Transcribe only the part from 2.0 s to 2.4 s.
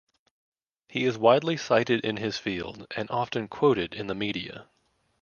in his